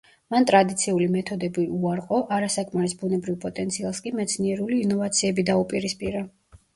[0.33, 6.23] მან ტრადიციული მეთოდები უარყო, არასაკმარის ბუნებრივ პოტენციალს კი მეცნიერული ინოვაციები დაუპირისპირა.